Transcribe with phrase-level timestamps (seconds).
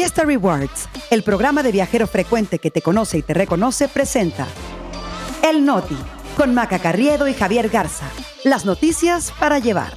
[0.00, 4.46] Fiesta Rewards, el programa de viajero frecuente que te conoce y te reconoce, presenta
[5.46, 5.98] El Noti,
[6.38, 8.06] con Maca Carriedo y Javier Garza.
[8.42, 9.92] Las noticias para llevar.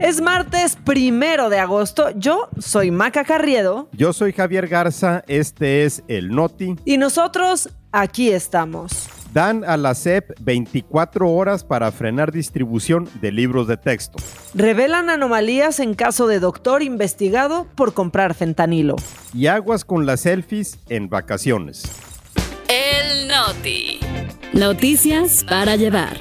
[0.00, 2.10] Es martes primero de agosto.
[2.16, 3.88] Yo soy Maca Carriedo.
[3.92, 5.22] Yo soy Javier Garza.
[5.28, 6.74] Este es el Noti.
[6.84, 9.08] Y nosotros aquí estamos.
[9.32, 14.18] Dan a la SEP 24 horas para frenar distribución de libros de texto.
[14.54, 18.96] Revelan anomalías en caso de doctor investigado por comprar fentanilo.
[19.34, 21.84] Y aguas con las selfies en vacaciones.
[22.68, 24.00] El Noti.
[24.52, 26.16] Noticias para llevar.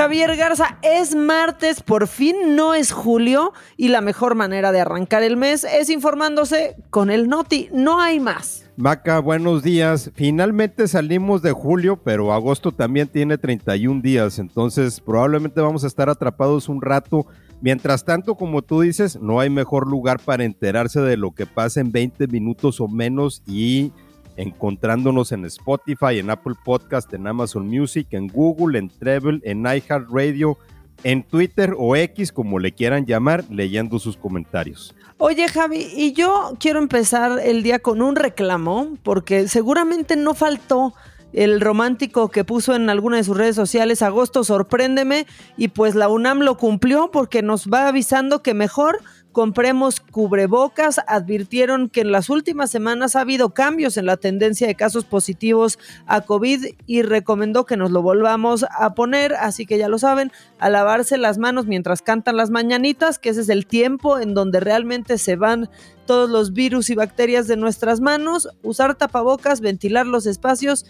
[0.00, 5.22] Javier Garza, es martes, por fin no es julio y la mejor manera de arrancar
[5.22, 8.64] el mes es informándose con el Noti, no hay más.
[8.78, 10.10] Maca, buenos días.
[10.14, 16.08] Finalmente salimos de julio, pero agosto también tiene 31 días, entonces probablemente vamos a estar
[16.08, 17.26] atrapados un rato.
[17.60, 21.78] Mientras tanto, como tú dices, no hay mejor lugar para enterarse de lo que pasa
[21.78, 23.92] en 20 minutos o menos y
[24.36, 30.58] encontrándonos en Spotify, en Apple Podcast, en Amazon Music, en Google, en Treble, en iHeartRadio,
[31.04, 34.94] en Twitter o X, como le quieran llamar, leyendo sus comentarios.
[35.18, 40.94] Oye Javi, y yo quiero empezar el día con un reclamo, porque seguramente no faltó
[41.32, 46.08] el romántico que puso en alguna de sus redes sociales, agosto sorpréndeme, y pues la
[46.08, 49.00] UNAM lo cumplió porque nos va avisando que mejor
[49.32, 51.00] compremos cubrebocas.
[51.06, 55.78] Advirtieron que en las últimas semanas ha habido cambios en la tendencia de casos positivos
[56.06, 59.34] a COVID y recomendó que nos lo volvamos a poner.
[59.34, 63.42] Así que ya lo saben, a lavarse las manos mientras cantan las mañanitas, que ese
[63.42, 65.70] es el tiempo en donde realmente se van
[66.06, 70.86] todos los virus y bacterias de nuestras manos, usar tapabocas, ventilar los espacios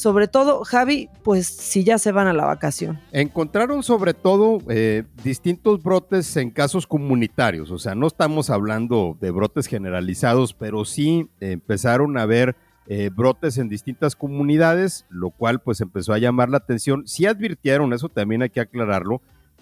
[0.00, 2.98] sobre todo, Javi, pues si ya se van a la vacación.
[3.12, 9.30] Encontraron sobre todo eh, distintos brotes en casos comunitarios, o sea, no estamos hablando de
[9.30, 15.82] brotes generalizados, pero sí empezaron a ver eh, brotes en distintas comunidades, lo cual pues
[15.82, 17.06] empezó a llamar la atención.
[17.06, 19.20] Sí advirtieron, eso también hay que aclararlo,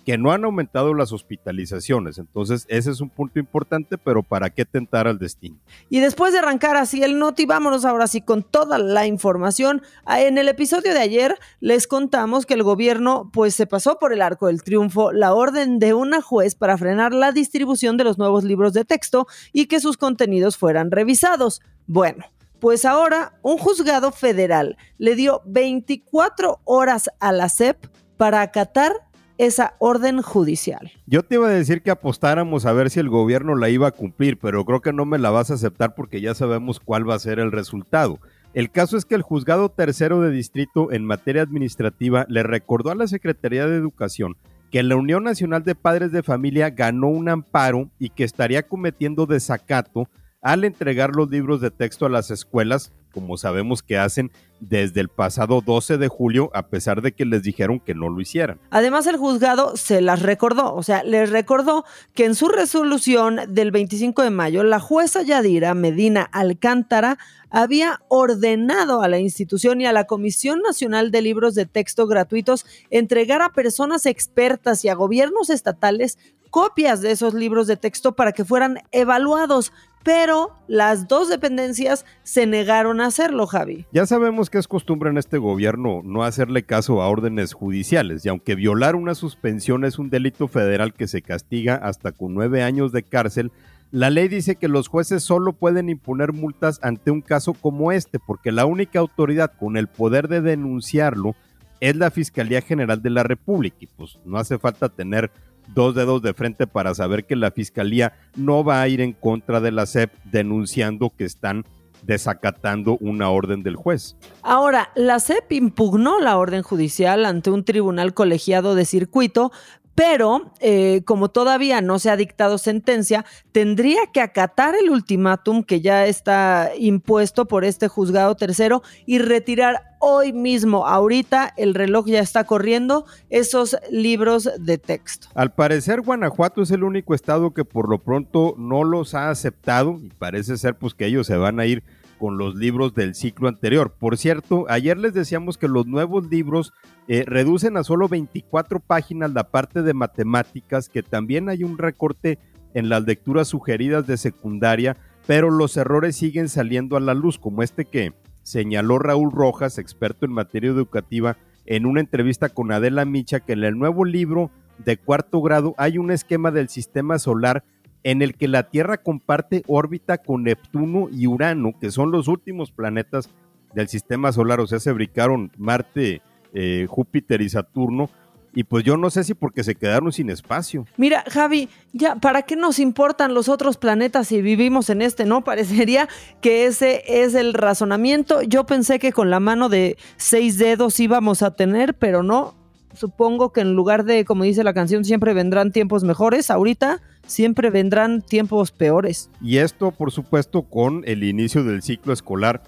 [0.08, 2.16] que no han aumentado las hospitalizaciones.
[2.16, 5.58] Entonces, ese es un punto importante, pero ¿para qué tentar al destino?
[5.91, 9.82] Y después de arrancar así el noti, vámonos ahora sí con toda la información.
[10.06, 14.14] Ah, en el episodio de ayer les contamos que el gobierno pues se pasó por
[14.14, 18.16] el arco del triunfo la orden de una juez para frenar la distribución de los
[18.16, 21.60] nuevos libros de texto y que sus contenidos fueran revisados.
[21.86, 22.25] Bueno,
[22.60, 29.07] pues ahora un juzgado federal le dio 24 horas a la SEP para acatar
[29.38, 30.91] esa orden judicial.
[31.06, 33.93] Yo te iba a decir que apostáramos a ver si el gobierno la iba a
[33.93, 37.15] cumplir, pero creo que no me la vas a aceptar porque ya sabemos cuál va
[37.15, 38.19] a ser el resultado.
[38.53, 42.94] El caso es que el juzgado tercero de distrito en materia administrativa le recordó a
[42.94, 44.37] la Secretaría de Educación
[44.71, 49.26] que la Unión Nacional de Padres de Familia ganó un amparo y que estaría cometiendo
[49.26, 50.09] desacato
[50.43, 55.08] al entregar los libros de texto a las escuelas, como sabemos que hacen desde el
[55.08, 58.60] pasado 12 de julio, a pesar de que les dijeron que no lo hicieran.
[58.70, 63.70] Además, el juzgado se las recordó, o sea, les recordó que en su resolución del
[63.70, 67.19] 25 de mayo, la jueza Yadira Medina Alcántara
[67.50, 72.66] había ordenado a la institución y a la Comisión Nacional de Libros de Texto Gratuitos
[72.90, 76.19] entregar a personas expertas y a gobiernos estatales
[76.50, 79.72] copias de esos libros de texto para que fueran evaluados
[80.08, 83.86] pero las dos dependencias se negaron a hacerlo, Javi.
[83.92, 88.28] Ya sabemos que es costumbre en este gobierno no hacerle caso a órdenes judiciales, y
[88.28, 92.92] aunque violar una suspensión es un delito federal que se castiga hasta con nueve años
[92.92, 93.53] de cárcel,
[93.91, 98.19] la ley dice que los jueces solo pueden imponer multas ante un caso como este,
[98.19, 101.34] porque la única autoridad con el poder de denunciarlo
[101.81, 105.31] es la Fiscalía General de la República, y pues no hace falta tener
[105.75, 109.60] dos dedos de frente para saber que la fiscalía no va a ir en contra
[109.60, 111.64] de la SEP denunciando que están
[112.03, 114.16] desacatando una orden del juez.
[114.42, 119.52] Ahora, la SEP impugnó la orden judicial ante un tribunal colegiado de circuito,
[119.99, 125.81] pero eh, como todavía no se ha dictado sentencia, tendría que acatar el ultimátum que
[125.81, 132.20] ya está impuesto por este juzgado tercero y retirar hoy mismo, ahorita el reloj ya
[132.20, 135.26] está corriendo, esos libros de texto.
[135.34, 139.99] Al parecer Guanajuato es el único estado que por lo pronto no los ha aceptado
[140.00, 141.82] y parece ser pues que ellos se van a ir
[142.19, 143.94] con los libros del ciclo anterior.
[143.99, 146.73] Por cierto, ayer les decíamos que los nuevos libros
[147.06, 152.38] eh, reducen a solo 24 páginas la parte de matemáticas, que también hay un recorte
[152.75, 157.62] en las lecturas sugeridas de secundaria, pero los errores siguen saliendo a la luz, como
[157.62, 158.12] este que
[158.43, 161.37] señaló Raúl Rojas, experto en materia educativa,
[161.67, 165.99] en una entrevista con Adela Micha, que en el nuevo libro de cuarto grado hay
[165.99, 167.65] un esquema del sistema solar
[168.04, 172.70] en el que la Tierra comparte órbita con Neptuno y Urano, que son los últimos
[172.70, 173.30] planetas
[173.74, 176.22] del sistema solar, o sea, se brincaron Marte,
[176.54, 178.08] eh, Júpiter y Saturno,
[178.54, 180.86] y pues yo no sé si porque se quedaron sin espacio.
[180.96, 185.44] Mira, Javi, ya, ¿para qué nos importan los otros planetas si vivimos en este, no?
[185.44, 186.08] Parecería
[186.40, 188.42] que ese es el razonamiento.
[188.42, 192.54] Yo pensé que con la mano de seis dedos íbamos a tener, pero no.
[192.94, 197.70] Supongo que en lugar de, como dice la canción, siempre vendrán tiempos mejores, ahorita siempre
[197.70, 199.30] vendrán tiempos peores.
[199.40, 202.62] Y esto, por supuesto, con el inicio del ciclo escolar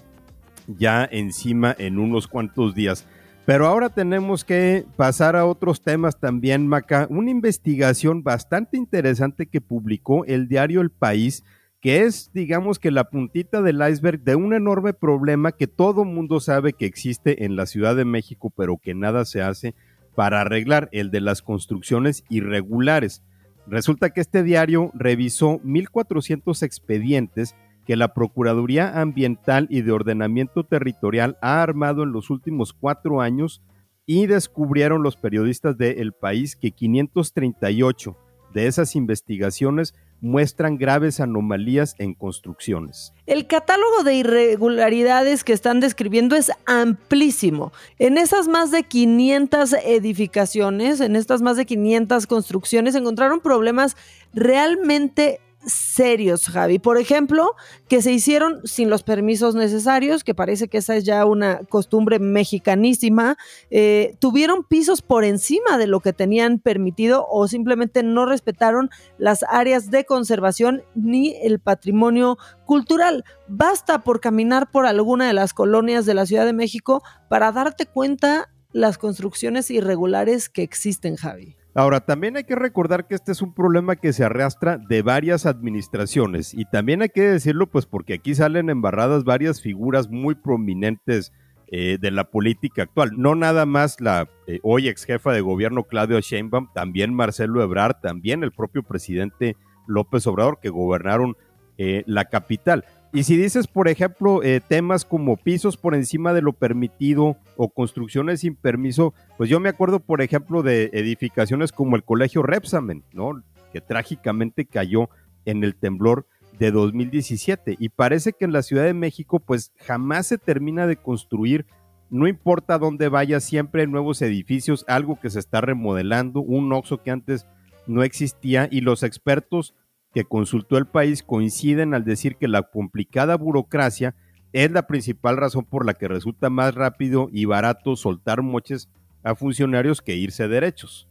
[0.67, 3.05] ya encima en unos cuantos días.
[3.45, 7.07] Pero ahora tenemos que pasar a otros temas también, Maca.
[7.09, 11.43] Una investigación bastante interesante que publicó el diario El País,
[11.81, 16.39] que es, digamos que la puntita del iceberg de un enorme problema que todo mundo
[16.39, 19.73] sabe que existe en la Ciudad de México, pero que nada se hace
[20.15, 23.23] para arreglar, el de las construcciones irregulares.
[23.67, 27.55] Resulta que este diario revisó 1.400 expedientes
[27.85, 33.61] que la Procuraduría Ambiental y de Ordenamiento Territorial ha armado en los últimos cuatro años
[34.05, 38.17] y descubrieron los periodistas de El País que 538
[38.53, 43.13] de esas investigaciones muestran graves anomalías en construcciones.
[43.25, 47.73] El catálogo de irregularidades que están describiendo es amplísimo.
[47.99, 53.97] En esas más de 500 edificaciones, en estas más de 500 construcciones, encontraron problemas
[54.33, 56.79] realmente serios, Javi.
[56.79, 57.55] Por ejemplo,
[57.87, 62.19] que se hicieron sin los permisos necesarios, que parece que esa es ya una costumbre
[62.19, 63.37] mexicanísima.
[63.69, 69.43] Eh, tuvieron pisos por encima de lo que tenían permitido o simplemente no respetaron las
[69.49, 73.23] áreas de conservación ni el patrimonio cultural.
[73.47, 77.85] Basta por caminar por alguna de las colonias de la Ciudad de México para darte
[77.85, 81.57] cuenta las construcciones irregulares que existen, Javi.
[81.73, 85.45] Ahora, también hay que recordar que este es un problema que se arrastra de varias
[85.45, 91.31] administraciones y también hay que decirlo pues porque aquí salen embarradas varias figuras muy prominentes
[91.67, 93.11] eh, de la política actual.
[93.15, 98.01] No nada más la eh, hoy ex jefa de gobierno Claudio Sheinbaum, también Marcelo Ebrard,
[98.01, 99.55] también el propio presidente
[99.87, 101.37] López Obrador que gobernaron
[101.77, 102.83] eh, la capital.
[103.13, 107.69] Y si dices, por ejemplo, eh, temas como pisos por encima de lo permitido o
[107.69, 113.03] construcciones sin permiso, pues yo me acuerdo, por ejemplo, de edificaciones como el Colegio Repsamen,
[113.11, 113.43] ¿no?
[113.73, 115.09] Que trágicamente cayó
[115.43, 116.25] en el temblor
[116.57, 117.75] de 2017.
[117.79, 121.65] Y parece que en la Ciudad de México, pues jamás se termina de construir,
[122.09, 127.01] no importa dónde vaya, siempre hay nuevos edificios, algo que se está remodelando, un Oxxo
[127.01, 127.45] que antes
[127.87, 129.73] no existía y los expertos
[130.13, 134.15] que consultó el país coinciden al decir que la complicada burocracia
[134.53, 138.89] es la principal razón por la que resulta más rápido y barato soltar moches
[139.23, 141.07] a funcionarios que irse derechos.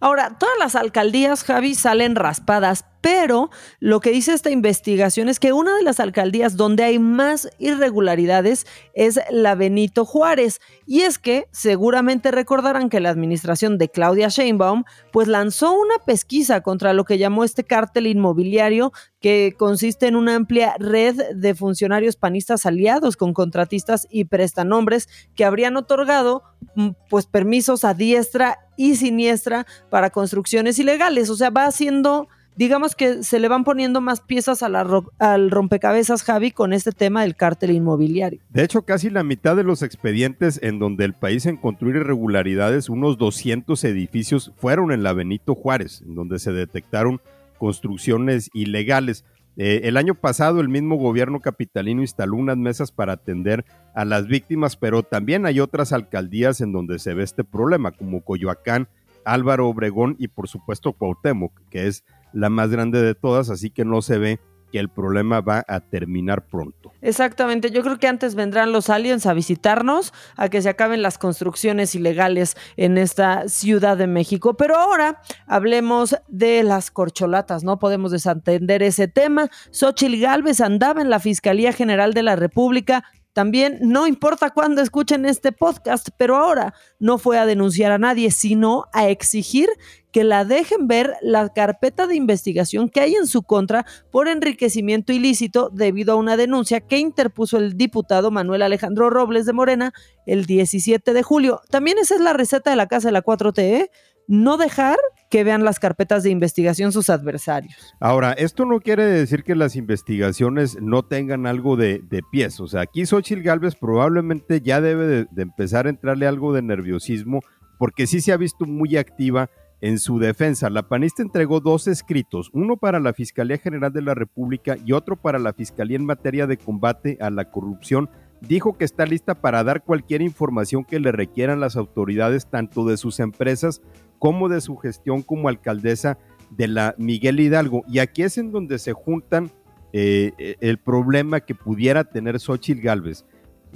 [0.00, 3.50] Ahora, todas las alcaldías, Javi, salen raspadas, pero
[3.80, 8.66] lo que dice esta investigación es que una de las alcaldías donde hay más irregularidades
[8.94, 10.62] es la Benito Juárez.
[10.86, 16.62] Y es que seguramente recordarán que la administración de Claudia Sheinbaum pues lanzó una pesquisa
[16.62, 18.90] contra lo que llamó este cártel inmobiliario
[19.20, 25.44] que consiste en una amplia red de funcionarios panistas aliados con contratistas y prestanombres que
[25.44, 26.42] habrían otorgado
[26.74, 31.30] mm, pues permisos a diestra y siniestra para construcciones ilegales.
[31.30, 36.50] O sea, va haciendo digamos que se le van poniendo más piezas al rompecabezas, Javi,
[36.50, 38.40] con este tema del cártel inmobiliario.
[38.50, 43.18] De hecho, casi la mitad de los expedientes en donde el país encontró irregularidades, unos
[43.18, 47.20] 200 edificios, fueron en la Benito Juárez, en donde se detectaron
[47.58, 49.24] construcciones ilegales.
[49.56, 54.26] Eh, el año pasado el mismo gobierno capitalino instaló unas mesas para atender a las
[54.26, 58.88] víctimas, pero también hay otras alcaldías en donde se ve este problema, como Coyoacán,
[59.24, 63.84] Álvaro Obregón y por supuesto Cuauhtémoc, que es la más grande de todas, así que
[63.84, 64.40] no se ve
[64.74, 66.90] que el problema va a terminar pronto.
[67.00, 71.16] Exactamente, yo creo que antes vendrán los aliens a visitarnos, a que se acaben las
[71.16, 74.56] construcciones ilegales en esta Ciudad de México.
[74.56, 79.48] Pero ahora hablemos de las corcholatas, no podemos desatender ese tema.
[79.70, 83.04] Xochil Gálvez andaba en la Fiscalía General de la República
[83.34, 88.30] también no importa cuándo escuchen este podcast, pero ahora no fue a denunciar a nadie,
[88.30, 89.68] sino a exigir
[90.12, 95.12] que la dejen ver la carpeta de investigación que hay en su contra por enriquecimiento
[95.12, 99.92] ilícito debido a una denuncia que interpuso el diputado Manuel Alejandro Robles de Morena
[100.24, 101.60] el 17 de julio.
[101.68, 103.90] También esa es la receta de la Casa de la 4T, ¿eh?
[104.28, 104.96] No dejar
[105.30, 107.94] que vean las carpetas de investigación sus adversarios.
[108.00, 112.60] Ahora, esto no quiere decir que las investigaciones no tengan algo de, pies.
[112.60, 116.62] O sea, aquí Xochitl Galvez probablemente ya debe de, de empezar a entrarle algo de
[116.62, 117.40] nerviosismo
[117.78, 119.50] porque sí se ha visto muy activa
[119.84, 124.14] en su defensa, la panista entregó dos escritos, uno para la Fiscalía General de la
[124.14, 128.08] República y otro para la Fiscalía en materia de combate a la corrupción.
[128.40, 132.96] Dijo que está lista para dar cualquier información que le requieran las autoridades, tanto de
[132.96, 133.80] sus empresas
[134.18, 136.18] como de su gestión como alcaldesa
[136.50, 137.84] de la Miguel Hidalgo.
[137.88, 139.50] Y aquí es en donde se juntan
[139.92, 143.24] eh, el problema que pudiera tener Xochitl Gálvez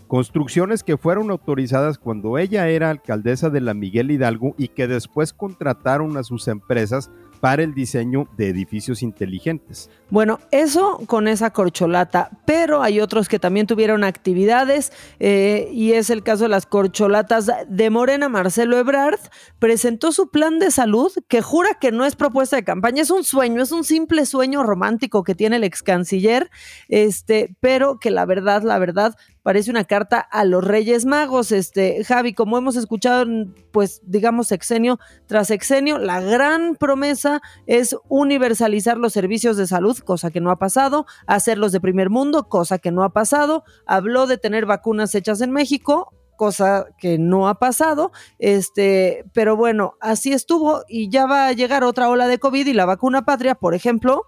[0.06, 5.32] construcciones que fueron autorizadas cuando ella era alcaldesa de la Miguel Hidalgo y que después
[5.32, 7.10] contrataron a sus empresas
[7.40, 9.90] para el diseño de edificios inteligentes.
[10.10, 16.08] Bueno, eso con esa corcholata, pero hay otros que también tuvieron actividades eh, y es
[16.08, 18.30] el caso de las corcholatas de Morena.
[18.30, 19.20] Marcelo Ebrard
[19.58, 23.22] presentó su plan de salud que jura que no es propuesta de campaña, es un
[23.22, 26.50] sueño, es un simple sueño romántico que tiene el ex canciller,
[26.88, 29.14] este, pero que la verdad, la verdad,
[29.48, 31.52] parece una carta a los Reyes Magos.
[31.52, 33.24] Este, Javi, como hemos escuchado,
[33.72, 40.30] pues digamos sexenio tras sexenio, la gran promesa es universalizar los servicios de salud, cosa
[40.30, 43.64] que no ha pasado, hacerlos de primer mundo, cosa que no ha pasado.
[43.86, 49.94] Habló de tener vacunas hechas en México, cosa que no ha pasado, este, pero bueno,
[50.00, 53.56] así estuvo y ya va a llegar otra ola de COVID y la vacuna patria,
[53.56, 54.24] por ejemplo,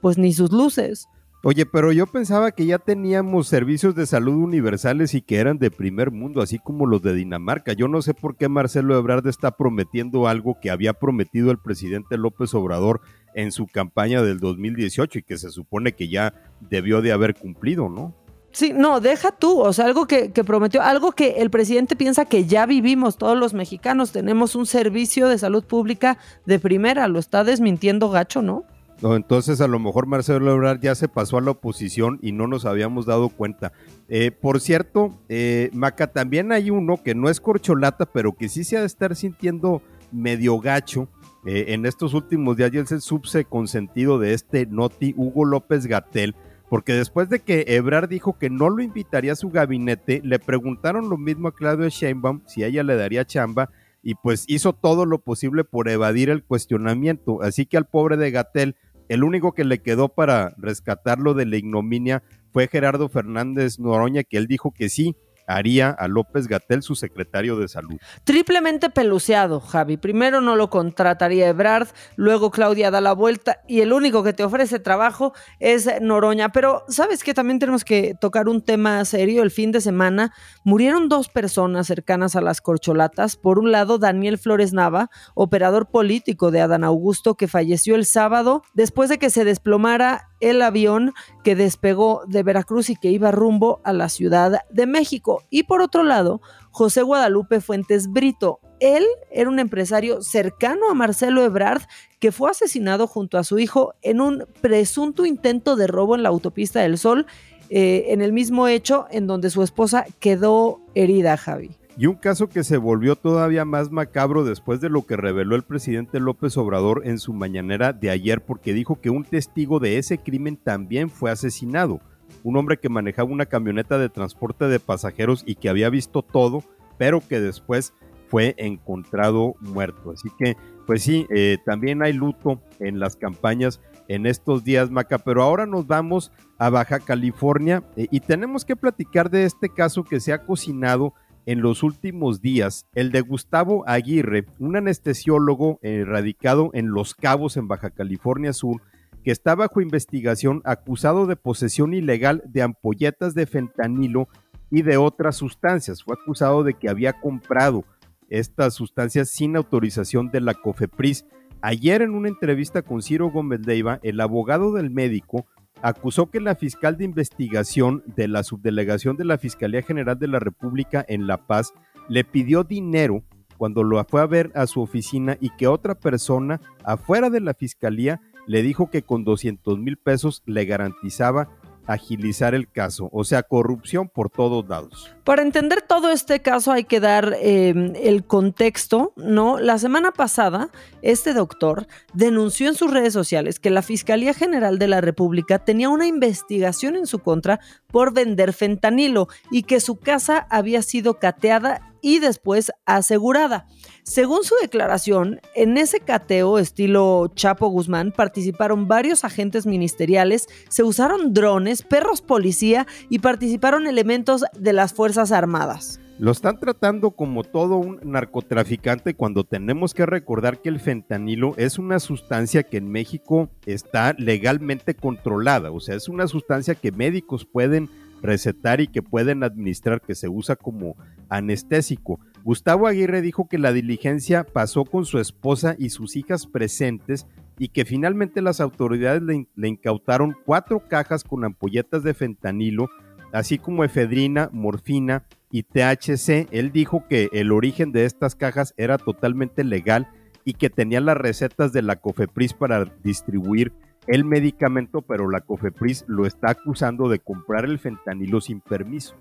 [0.00, 1.06] pues ni sus luces.
[1.42, 5.70] Oye, pero yo pensaba que ya teníamos servicios de salud universales y que eran de
[5.70, 7.72] primer mundo, así como los de Dinamarca.
[7.72, 12.18] Yo no sé por qué Marcelo Ebrard está prometiendo algo que había prometido el presidente
[12.18, 13.00] López Obrador
[13.34, 17.88] en su campaña del 2018 y que se supone que ya debió de haber cumplido,
[17.88, 18.14] ¿no?
[18.52, 22.24] Sí, no, deja tú, o sea, algo que, que, prometió, algo que el presidente piensa
[22.24, 27.20] que ya vivimos todos los mexicanos, tenemos un servicio de salud pública de primera, lo
[27.20, 28.64] está desmintiendo gacho, ¿no?
[29.02, 32.46] No, entonces a lo mejor Marcelo Ebrard ya se pasó a la oposición y no
[32.46, 33.72] nos habíamos dado cuenta.
[34.08, 38.62] Eh, por cierto, eh, Maca, también hay uno que no es corcholata, pero que sí
[38.62, 39.80] se ha de estar sintiendo
[40.12, 41.08] medio gacho.
[41.46, 45.86] Eh, en estos últimos días y es el subse consentido de este Noti, Hugo López
[45.86, 46.34] Gatel,
[46.68, 51.08] porque después de que Ebrard dijo que no lo invitaría a su gabinete, le preguntaron
[51.08, 53.70] lo mismo a Claudio Sheinbaum si ella le daría chamba
[54.02, 57.42] y pues hizo todo lo posible por evadir el cuestionamiento.
[57.42, 58.76] Así que al pobre de Gatel
[59.10, 64.36] el único que le quedó para rescatarlo de la ignominia fue Gerardo Fernández Noroña, que
[64.36, 65.16] él dijo que sí,
[65.56, 67.96] haría a López Gatel su secretario de salud.
[68.24, 69.96] Triplemente peluceado, Javi.
[69.96, 74.44] Primero no lo contrataría Ebrard, luego Claudia da la vuelta y el único que te
[74.44, 76.50] ofrece trabajo es Noroña.
[76.50, 79.42] Pero sabes que también tenemos que tocar un tema serio.
[79.42, 80.32] El fin de semana
[80.64, 83.36] murieron dos personas cercanas a las corcholatas.
[83.36, 88.62] Por un lado, Daniel Flores Nava, operador político de Adán Augusto, que falleció el sábado
[88.74, 91.12] después de que se desplomara el avión
[91.44, 95.44] que despegó de Veracruz y que iba rumbo a la Ciudad de México.
[95.50, 98.60] Y por otro lado, José Guadalupe Fuentes Brito.
[98.80, 101.82] Él era un empresario cercano a Marcelo Ebrard
[102.18, 106.30] que fue asesinado junto a su hijo en un presunto intento de robo en la
[106.30, 107.26] autopista del Sol,
[107.68, 111.79] eh, en el mismo hecho en donde su esposa quedó herida, Javi.
[112.00, 115.64] Y un caso que se volvió todavía más macabro después de lo que reveló el
[115.64, 120.16] presidente López Obrador en su mañanera de ayer porque dijo que un testigo de ese
[120.16, 122.00] crimen también fue asesinado.
[122.42, 126.64] Un hombre que manejaba una camioneta de transporte de pasajeros y que había visto todo,
[126.96, 127.92] pero que después
[128.28, 130.12] fue encontrado muerto.
[130.12, 133.78] Así que, pues sí, eh, también hay luto en las campañas
[134.08, 138.74] en estos días, Maca, pero ahora nos vamos a Baja California eh, y tenemos que
[138.74, 141.12] platicar de este caso que se ha cocinado
[141.50, 147.56] en los últimos días el de Gustavo Aguirre, un anestesiólogo eh, radicado en Los Cabos,
[147.56, 148.80] en Baja California Sur,
[149.24, 154.28] que está bajo investigación acusado de posesión ilegal de ampolletas de fentanilo
[154.70, 156.04] y de otras sustancias.
[156.04, 157.84] Fue acusado de que había comprado
[158.28, 161.26] estas sustancias sin autorización de la COFEPRIS.
[161.62, 165.46] Ayer en una entrevista con Ciro Gómez Leiva, el abogado del médico
[165.82, 170.38] acusó que la fiscal de investigación de la subdelegación de la Fiscalía General de la
[170.38, 171.72] República en La Paz
[172.08, 173.22] le pidió dinero
[173.56, 177.54] cuando lo fue a ver a su oficina y que otra persona afuera de la
[177.54, 181.48] fiscalía le dijo que con 200 mil pesos le garantizaba
[181.86, 185.14] agilizar el caso, o sea, corrupción por todos lados.
[185.24, 189.58] Para entender todo este caso hay que dar em, el contexto, ¿no?
[189.58, 190.70] La semana pasada,
[191.02, 195.88] este doctor denunció en sus redes sociales que la Fiscalía General de la República tenía
[195.88, 201.89] una investigación en su contra por vender fentanilo y que su casa había sido cateada
[202.02, 203.66] y después asegurada.
[204.02, 211.32] Según su declaración, en ese cateo estilo Chapo Guzmán participaron varios agentes ministeriales, se usaron
[211.32, 216.00] drones, perros policía y participaron elementos de las Fuerzas Armadas.
[216.20, 221.78] Lo están tratando como todo un narcotraficante cuando tenemos que recordar que el fentanilo es
[221.78, 227.46] una sustancia que en México está legalmente controlada, o sea, es una sustancia que médicos
[227.46, 227.88] pueden
[228.20, 230.94] recetar y que pueden administrar, que se usa como
[231.30, 232.20] anestésico.
[232.44, 237.26] Gustavo Aguirre dijo que la diligencia pasó con su esposa y sus hijas presentes
[237.58, 242.88] y que finalmente las autoridades le, incautaron cuatro cajas con ampolletas de fentanilo,
[243.32, 248.98] así como efedrina, morfina, y THC, él dijo que el origen de estas cajas era
[248.98, 250.08] totalmente legal
[250.44, 253.72] y que tenía las recetas de la COFEPRIS para distribuir
[254.06, 259.16] el medicamento, pero la COFEPRIS lo está acusando de comprar el fentanilo sin permiso.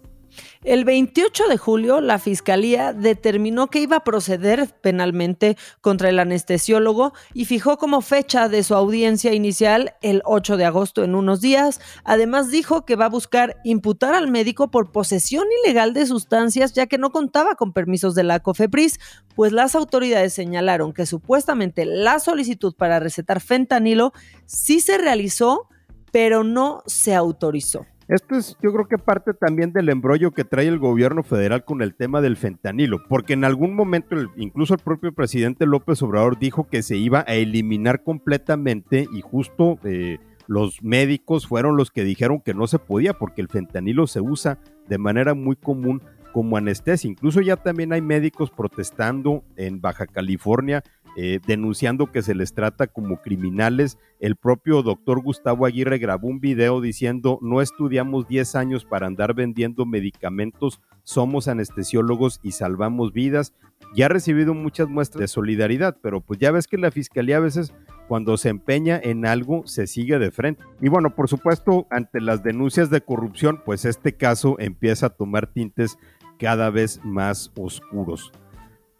[0.63, 7.13] El 28 de julio, la fiscalía determinó que iba a proceder penalmente contra el anestesiólogo
[7.33, 11.79] y fijó como fecha de su audiencia inicial el 8 de agosto en unos días.
[12.03, 16.87] Además, dijo que va a buscar imputar al médico por posesión ilegal de sustancias, ya
[16.87, 18.99] que no contaba con permisos de la COFEPRIS,
[19.35, 24.13] pues las autoridades señalaron que supuestamente la solicitud para recetar fentanilo
[24.45, 25.67] sí se realizó,
[26.11, 27.85] pero no se autorizó.
[28.09, 31.83] Esto es, yo creo que parte también del embrollo que trae el gobierno federal con
[31.83, 36.67] el tema del fentanilo, porque en algún momento incluso el propio presidente López Obrador dijo
[36.67, 42.41] que se iba a eliminar completamente y justo eh, los médicos fueron los que dijeron
[42.41, 46.01] que no se podía porque el fentanilo se usa de manera muy común
[46.33, 47.11] como anestesia.
[47.11, 50.83] Incluso ya también hay médicos protestando en Baja California
[51.21, 53.97] eh, denunciando que se les trata como criminales.
[54.21, 59.33] El propio doctor Gustavo Aguirre grabó un video diciendo, no estudiamos 10 años para andar
[59.33, 63.53] vendiendo medicamentos, somos anestesiólogos y salvamos vidas.
[63.93, 67.41] Ya ha recibido muchas muestras de solidaridad, pero pues ya ves que la fiscalía a
[67.41, 67.73] veces
[68.07, 70.63] cuando se empeña en algo se sigue de frente.
[70.79, 75.47] Y bueno, por supuesto, ante las denuncias de corrupción, pues este caso empieza a tomar
[75.47, 75.99] tintes
[76.37, 78.31] cada vez más oscuros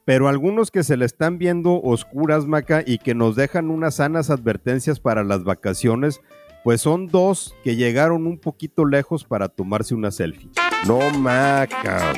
[0.10, 4.32] pero algunos que se le están viendo oscuras, Maca, y que nos dejan unas sanas
[4.32, 6.20] advertencias para las vacaciones,
[6.64, 10.50] pues son dos que llegaron un poquito lejos para tomarse una selfie.
[10.88, 12.14] No, Maca.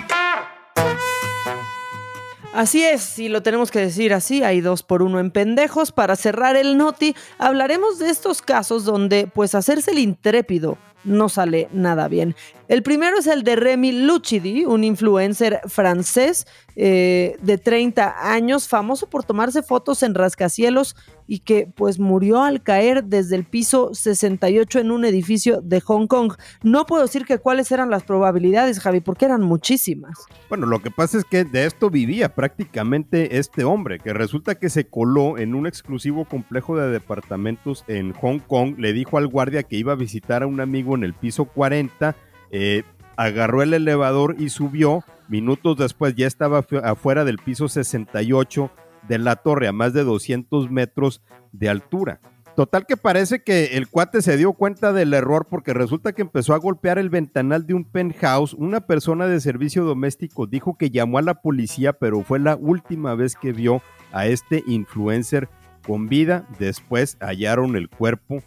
[2.53, 5.91] Así es, si lo tenemos que decir así, hay dos por uno en pendejos.
[5.91, 11.69] Para cerrar el noti, hablaremos de estos casos donde, pues, hacerse el intrépido no sale
[11.71, 12.35] nada bien.
[12.67, 19.09] El primero es el de Remy Luchidi, un influencer francés eh, de 30 años, famoso
[19.09, 20.95] por tomarse fotos en rascacielos
[21.27, 26.07] y que pues murió al caer desde el piso 68 en un edificio de Hong
[26.07, 26.33] Kong.
[26.63, 30.17] No puedo decir que cuáles eran las probabilidades, Javi, porque eran muchísimas.
[30.49, 34.69] Bueno, lo que pasa es que de esto vivía prácticamente este hombre, que resulta que
[34.69, 39.63] se coló en un exclusivo complejo de departamentos en Hong Kong, le dijo al guardia
[39.63, 42.15] que iba a visitar a un amigo en el piso 40,
[42.51, 42.83] eh,
[43.17, 45.03] agarró el elevador y subió.
[45.27, 48.71] Minutos después ya estaba afuera del piso 68
[49.07, 52.19] de la torre a más de 200 metros de altura.
[52.55, 56.53] Total que parece que el cuate se dio cuenta del error porque resulta que empezó
[56.53, 58.53] a golpear el ventanal de un penthouse.
[58.53, 63.15] Una persona de servicio doméstico dijo que llamó a la policía, pero fue la última
[63.15, 65.47] vez que vio a este influencer
[65.87, 66.45] con vida.
[66.59, 68.43] Después hallaron el cuerpo,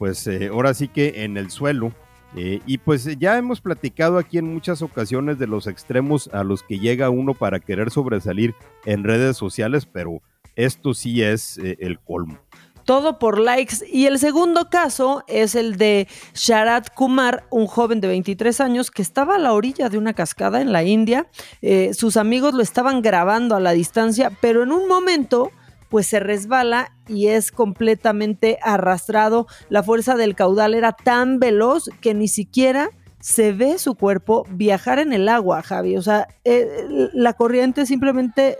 [0.00, 1.92] pues eh, ahora sí que en el suelo
[2.34, 6.62] eh, y pues ya hemos platicado aquí en muchas ocasiones de los extremos a los
[6.62, 8.54] que llega uno para querer sobresalir
[8.86, 10.22] en redes sociales, pero
[10.56, 12.38] esto sí es eh, el colmo.
[12.84, 13.76] Todo por likes.
[13.88, 19.02] Y el segundo caso es el de Sharat Kumar, un joven de 23 años que
[19.02, 21.28] estaba a la orilla de una cascada en la India.
[21.62, 25.52] Eh, sus amigos lo estaban grabando a la distancia, pero en un momento
[25.90, 29.46] pues se resbala y es completamente arrastrado.
[29.68, 34.98] La fuerza del caudal era tan veloz que ni siquiera se ve su cuerpo viajar
[34.98, 35.96] en el agua, Javi.
[35.96, 36.66] O sea, eh,
[37.12, 38.56] la corriente simplemente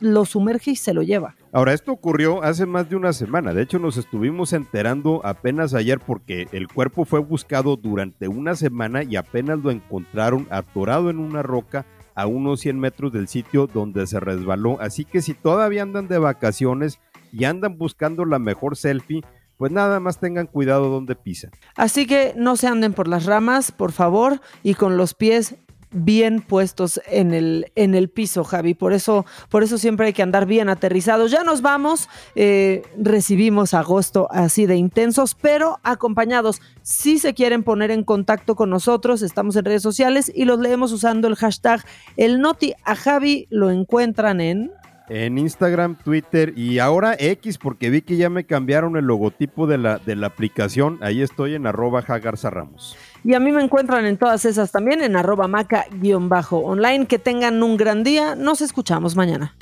[0.00, 1.34] lo sumerge y se lo lleva.
[1.52, 3.54] Ahora, esto ocurrió hace más de una semana.
[3.54, 9.02] De hecho, nos estuvimos enterando apenas ayer porque el cuerpo fue buscado durante una semana
[9.02, 14.06] y apenas lo encontraron atorado en una roca a unos 100 metros del sitio donde
[14.06, 14.80] se resbaló.
[14.80, 17.00] Así que si todavía andan de vacaciones
[17.32, 19.22] y andan buscando la mejor selfie,
[19.56, 21.50] pues nada más tengan cuidado donde pisan.
[21.76, 25.56] Así que no se anden por las ramas, por favor, y con los pies
[25.94, 28.74] bien puestos en el, en el piso, Javi.
[28.74, 31.30] Por eso, por eso siempre hay que andar bien aterrizados.
[31.30, 36.60] Ya nos vamos, eh, recibimos agosto así de intensos, pero acompañados.
[36.82, 40.92] Si se quieren poner en contacto con nosotros, estamos en redes sociales y los leemos
[40.92, 41.84] usando el hashtag
[42.16, 42.74] el noti.
[42.84, 44.72] A Javi lo encuentran en
[45.08, 49.76] en Instagram, Twitter y ahora X, porque vi que ya me cambiaron el logotipo de
[49.76, 50.98] la, de la aplicación.
[51.02, 52.96] Ahí estoy en arroba Jagarza Ramos.
[53.24, 57.06] Y a mí me encuentran en todas esas también en arroba maca-online.
[57.06, 58.34] Que tengan un gran día.
[58.34, 59.54] Nos escuchamos mañana.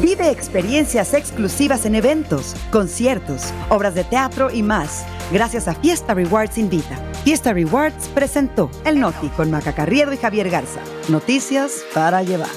[0.00, 6.58] Vive experiencias exclusivas en eventos, conciertos, obras de teatro y más, gracias a Fiesta Rewards
[6.58, 6.96] Invita.
[7.24, 10.80] Fiesta Rewards presentó El Noti con Maca Carriedo y Javier Garza.
[11.08, 12.50] Noticias para llevar.